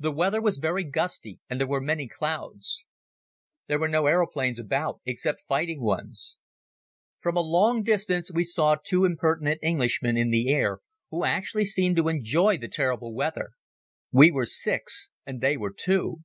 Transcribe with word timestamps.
The 0.00 0.10
weather 0.10 0.40
was 0.40 0.56
very 0.58 0.82
gusty 0.82 1.38
and 1.48 1.60
there 1.60 1.68
were 1.68 1.80
many 1.80 2.08
clouds. 2.08 2.84
There 3.68 3.78
were 3.78 3.86
no 3.86 4.06
aeroplanes 4.08 4.58
about 4.58 5.00
except 5.06 5.46
fighting 5.46 5.80
ones. 5.80 6.38
From 7.20 7.36
a 7.36 7.40
long 7.40 7.84
distance 7.84 8.32
we 8.32 8.42
saw 8.42 8.74
two 8.74 9.04
impertinent 9.04 9.60
Englishmen 9.62 10.16
in 10.16 10.32
the 10.32 10.52
air 10.52 10.80
who 11.12 11.24
actually 11.24 11.66
seemed 11.66 11.94
to 11.98 12.08
enjoy 12.08 12.58
the 12.58 12.66
terrible 12.66 13.14
weather. 13.14 13.50
We 14.10 14.32
were 14.32 14.46
six 14.46 15.10
and 15.24 15.40
they 15.40 15.56
were 15.56 15.72
two. 15.72 16.24